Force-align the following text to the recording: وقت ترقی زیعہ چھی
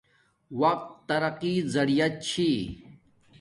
وقت 0.61 0.89
ترقی 1.07 1.55
زیعہ 1.73 2.07
چھی 2.27 2.49